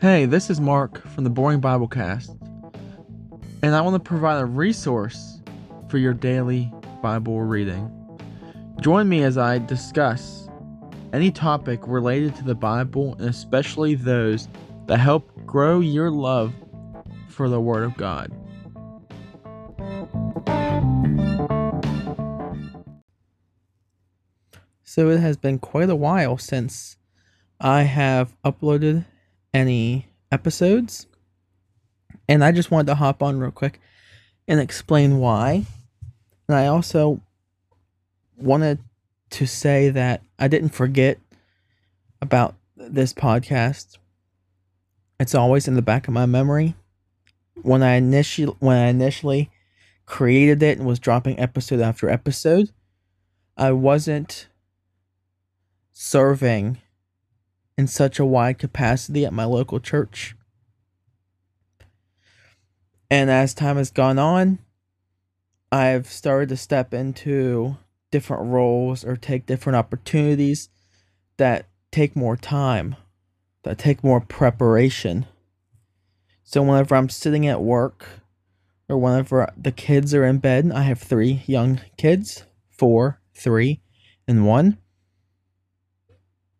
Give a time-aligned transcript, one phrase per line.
[0.00, 2.36] Hey, this is Mark from the Boring Biblecast,
[3.62, 5.40] and I want to provide a resource
[5.88, 6.70] for your daily
[7.00, 7.90] Bible reading.
[8.80, 10.48] Join me as I discuss
[11.12, 14.48] any topic related to the Bible and especially those
[14.86, 16.52] that help grow your love
[17.28, 18.32] for the Word of God.
[24.82, 26.96] So it has been quite a while since
[27.60, 29.06] I have uploaded
[29.54, 31.06] any episodes.
[32.28, 33.80] And I just wanted to hop on real quick
[34.48, 35.64] and explain why.
[36.48, 37.20] And I also
[38.36, 38.80] wanted
[39.30, 41.18] to say that I didn't forget
[42.20, 43.98] about this podcast.
[45.18, 46.74] It's always in the back of my memory.
[47.62, 49.50] When I initially when I initially
[50.06, 52.70] created it and was dropping episode after episode,
[53.56, 54.48] I wasn't
[55.92, 56.78] serving
[57.76, 60.36] in such a wide capacity at my local church.
[63.10, 64.58] And as time has gone on,
[65.70, 67.76] I've started to step into
[68.10, 70.68] different roles or take different opportunities
[71.36, 72.96] that take more time,
[73.64, 75.26] that take more preparation.
[76.44, 78.06] So whenever I'm sitting at work
[78.88, 83.80] or whenever the kids are in bed, I have three young kids four, three,
[84.26, 84.78] and one.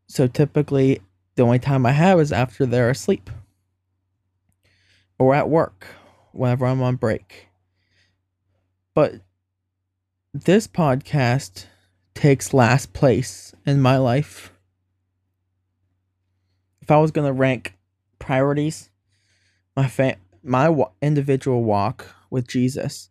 [0.07, 1.01] So typically,
[1.35, 3.31] the only time I have is after they're asleep
[5.19, 5.87] or at work,
[6.33, 7.49] whenever I'm on break.
[8.95, 9.15] But
[10.33, 11.67] this podcast
[12.15, 14.53] takes last place in my life.
[16.81, 17.77] If I was going to rank
[18.19, 18.91] priorities,
[19.77, 23.11] my fa- my individual walk with Jesus,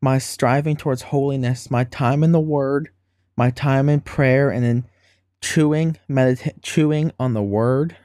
[0.00, 2.90] my striving towards holiness, my time in the word,
[3.36, 4.84] my time in prayer and in
[5.40, 7.96] chewing, medita- chewing on the word.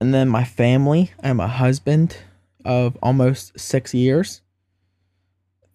[0.00, 1.12] And then my family.
[1.22, 2.18] I'm a husband
[2.64, 4.42] of almost six years.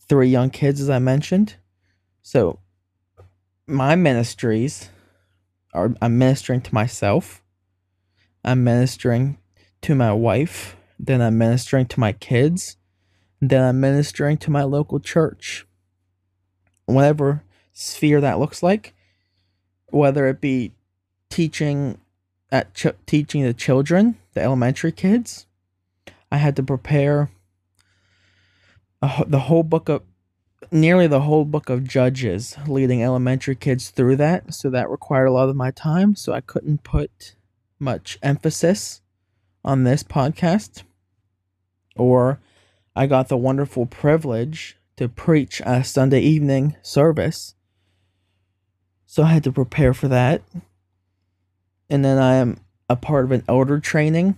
[0.07, 1.55] Three young kids, as I mentioned.
[2.21, 2.59] So
[3.67, 4.89] my ministries
[5.73, 7.41] are I'm ministering to myself.
[8.43, 9.37] I'm ministering
[9.81, 10.75] to my wife.
[10.99, 12.77] Then I'm ministering to my kids.
[13.39, 15.65] Then I'm ministering to my local church.
[16.85, 17.43] Whatever
[17.73, 18.93] sphere that looks like,
[19.87, 20.71] whether it be
[21.29, 21.97] teaching
[22.51, 25.45] at ch- teaching the children, the elementary kids.
[26.31, 27.29] I had to prepare
[29.01, 30.03] a, the whole book of
[30.71, 34.53] nearly the whole book of Judges, leading elementary kids through that.
[34.53, 36.15] So that required a lot of my time.
[36.15, 37.35] So I couldn't put
[37.79, 39.01] much emphasis
[39.65, 40.83] on this podcast.
[41.95, 42.39] Or
[42.95, 47.55] I got the wonderful privilege to preach a Sunday evening service.
[49.11, 50.41] So I had to prepare for that.
[51.89, 54.37] And then I am a part of an elder training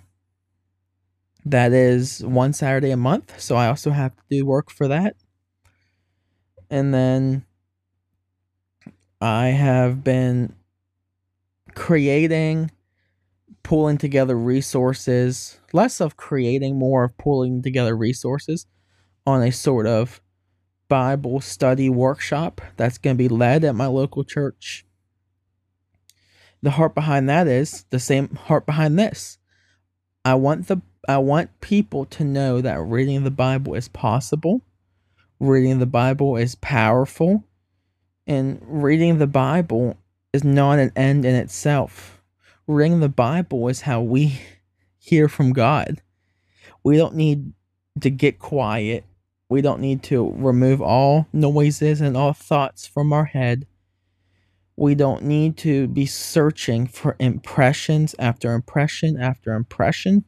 [1.46, 3.40] that is one Saturday a month.
[3.40, 5.16] So I also have to do work for that.
[6.72, 7.46] And then
[9.22, 10.56] I have been
[11.76, 12.72] creating,
[13.62, 18.66] pulling together resources, less of creating, more of pulling together resources
[19.28, 20.20] on a sort of
[20.94, 24.86] Bible study workshop that's going to be led at my local church.
[26.62, 29.40] The heart behind that is the same heart behind this.
[30.24, 34.62] I want the I want people to know that reading the Bible is possible.
[35.40, 37.44] Reading the Bible is powerful.
[38.28, 39.98] And reading the Bible
[40.32, 42.22] is not an end in itself.
[42.68, 44.40] Reading the Bible is how we
[45.00, 46.04] hear from God.
[46.84, 47.54] We don't need
[48.00, 49.06] to get quiet
[49.50, 53.66] we don't need to remove all noises and all thoughts from our head.
[54.76, 60.26] We don't need to be searching for impressions after impression after impression.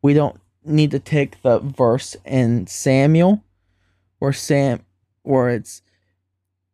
[0.00, 3.44] We don't need to take the verse in Samuel
[4.18, 4.80] where Sam
[5.22, 5.82] where it's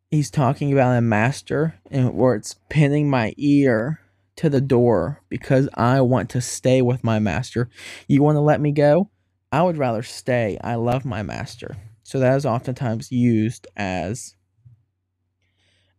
[0.09, 3.99] he's talking about a master and where it's pinning my ear
[4.37, 7.69] to the door because I want to stay with my master.
[8.07, 9.09] You want to let me go?
[9.51, 10.57] I would rather stay.
[10.63, 11.77] I love my master.
[12.03, 14.35] So that is oftentimes used as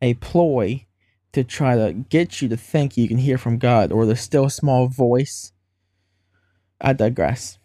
[0.01, 0.87] a ploy
[1.33, 4.51] to try to get you to think you can hear from God or the still
[4.51, 5.53] small voice.
[6.81, 7.59] I digress.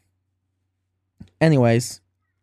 [1.42, 2.02] Anyways,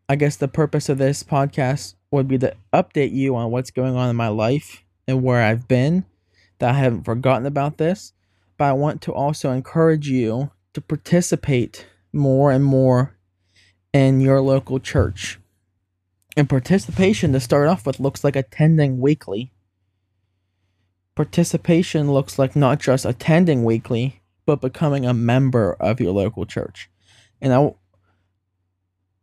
[0.08, 3.96] I guess the purpose of this podcast would be to update you on what's going
[3.96, 6.04] on in my life and where I've been,
[6.58, 8.12] that I haven't forgotten about this.
[8.56, 13.16] But I want to also encourage you to participate more and more
[13.94, 15.38] in your local church.
[16.36, 19.52] And participation to start off with looks like attending weekly.
[21.14, 26.90] Participation looks like not just attending weekly, but becoming a member of your local church.
[27.40, 27.72] And I,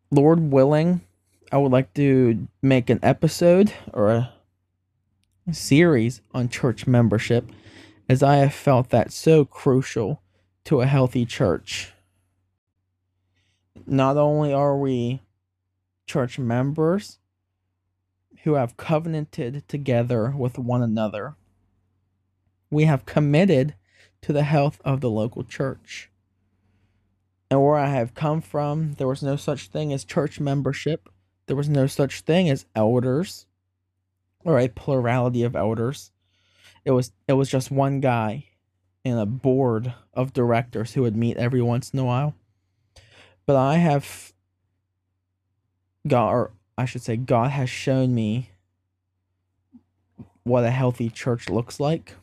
[0.10, 1.02] Lord willing,
[1.52, 4.34] I would like to make an episode or a
[5.52, 7.52] series on church membership
[8.08, 10.22] as I have felt that so crucial
[10.64, 11.92] to a healthy church.
[13.86, 15.22] Not only are we
[16.06, 17.20] church members
[18.44, 21.36] who have covenanted together with one another,
[22.70, 23.76] we have committed
[24.22, 26.10] to the health of the local church.
[27.50, 31.10] And where I have come from, there was no such thing as church membership.
[31.48, 33.46] There was no such thing as elders
[34.46, 36.12] or a plurality of elders.
[36.86, 38.46] It was it was just one guy
[39.04, 42.36] and a board of directors who would meet every once in a while.
[43.52, 44.32] But I have
[46.08, 48.52] God or I should say God has shown me
[50.44, 52.16] what a healthy church looks like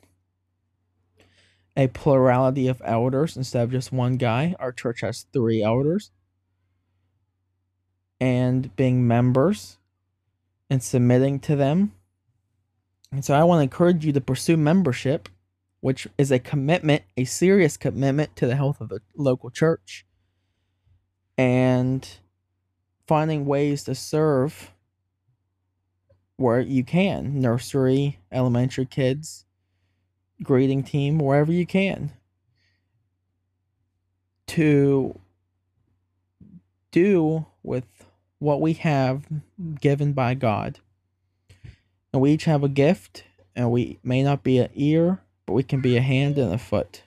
[1.77, 4.57] a plurality of elders instead of just one guy.
[4.59, 6.13] Our church has three elders.
[8.19, 9.77] And being members
[10.71, 11.93] and submitting to them.
[13.13, 15.29] And so I want to encourage you to pursue membership,
[15.81, 20.07] which is a commitment, a serious commitment to the health of the local church.
[21.39, 22.07] And
[23.07, 24.73] finding ways to serve
[26.37, 29.47] where you can nursery, elementary kids,
[30.43, 32.13] greeting team wherever you can
[34.47, 35.19] to
[36.91, 37.85] do with
[38.39, 39.27] what we have
[39.81, 40.81] given by God.
[42.13, 43.25] And we each have a gift,
[43.55, 46.59] and we may not be an ear, but we can be a hand and a
[46.59, 47.03] foot.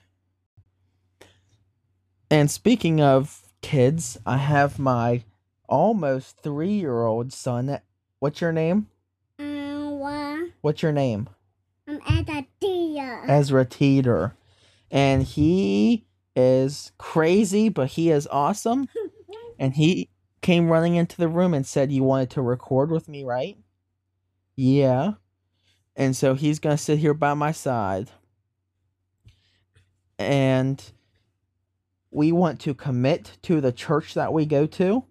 [2.30, 5.24] And speaking of kids, I have my
[5.68, 7.80] almost three year old son.
[8.18, 8.88] What's your name?
[9.38, 9.72] Uh,
[10.60, 11.28] What's your name?
[11.88, 13.24] I'm at a deer.
[13.26, 14.34] Ezra Teeter.
[14.90, 16.06] And he
[16.36, 18.88] is crazy, but he is awesome.
[19.58, 20.08] And he
[20.40, 23.56] came running into the room and said, You wanted to record with me, right?
[24.56, 25.12] Yeah.
[25.94, 28.10] And so he's going to sit here by my side.
[30.18, 30.82] And
[32.12, 35.04] we want to commit to the church that we go to.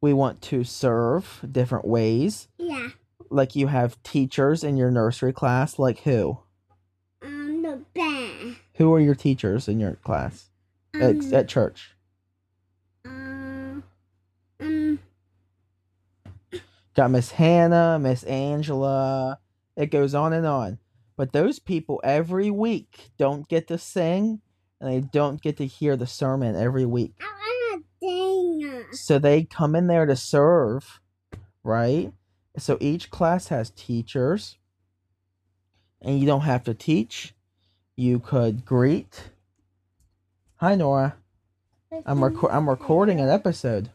[0.00, 2.48] We want to serve different ways.
[2.56, 2.88] Yeah.
[3.30, 6.38] Like you have teachers in your nursery class, like who?
[7.22, 8.56] Um, the bear.
[8.76, 10.50] Who are your teachers in your class
[10.94, 11.94] at, Um, at church?
[13.04, 13.80] uh,
[14.60, 14.98] um,
[16.94, 19.38] Got Miss Hannah, Miss Angela.
[19.76, 20.78] It goes on and on.
[21.16, 24.40] But those people every week don't get to sing
[24.80, 27.14] and they don't get to hear the sermon every week.
[27.20, 28.92] I want a dinger.
[28.92, 31.00] So they come in there to serve,
[31.64, 32.12] right?
[32.56, 34.56] So each class has teachers,
[36.00, 37.34] and you don't have to teach.
[37.96, 39.30] You could greet.
[40.56, 41.16] Hi, Nora.
[42.04, 43.90] I'm reco- I'm recording an episode.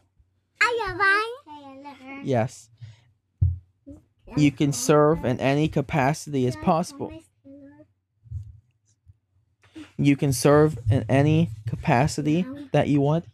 [0.60, 2.22] Are you right?
[2.24, 2.70] Yes,
[4.36, 7.12] you can serve in any capacity as possible.
[9.96, 13.26] You can serve in any capacity that you want.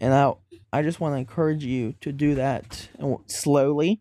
[0.00, 0.32] And I
[0.72, 2.88] I just want to encourage you to do that
[3.26, 4.00] slowly.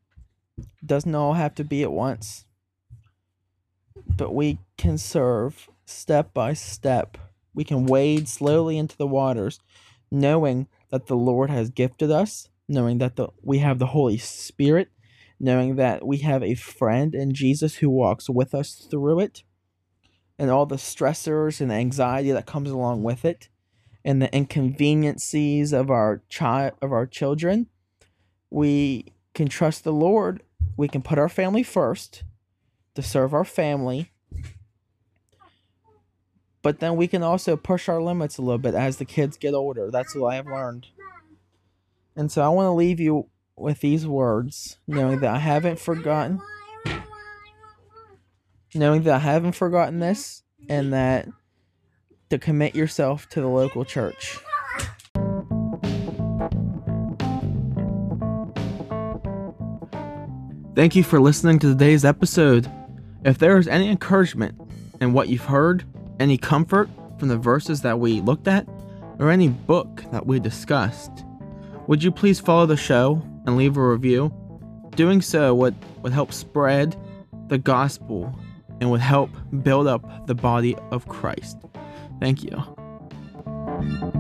[0.86, 2.46] Doesn't all have to be at once.
[4.08, 7.18] But we can serve step by step.
[7.54, 9.60] We can wade slowly into the waters,
[10.12, 14.90] knowing that the Lord has gifted us, knowing that the, we have the Holy Spirit,
[15.40, 19.44] knowing that we have a friend in Jesus who walks with us through it,
[20.40, 23.50] and all the stressors and anxiety that comes along with it
[24.04, 27.68] and the inconveniences of our child of our children
[28.50, 30.44] we can trust the lord.
[30.76, 32.24] We can put our family first
[32.96, 34.12] to serve our family.
[36.62, 39.54] But then we can also push our limits a little bit as the kids get
[39.54, 39.90] older.
[39.92, 40.88] That's what i have learned.
[42.16, 46.40] And so i want to leave you with these words knowing that i haven't forgotten
[48.74, 51.28] knowing that i haven't forgotten this and that
[52.30, 54.38] to commit yourself to the local church.
[60.76, 62.72] Thank you for listening to today's episode.
[63.26, 64.56] If there is any encouragement
[65.02, 65.84] in what you've heard,
[66.20, 68.68] any comfort from the verses that we looked at,
[69.18, 71.26] or any book that we discussed,
[71.88, 74.34] would you please follow the show and leave a review?
[74.92, 76.96] Doing so would, would help spread
[77.48, 78.34] the gospel
[78.80, 79.30] and would help
[79.64, 81.58] build up the body of Christ.
[82.20, 84.16] Thank you.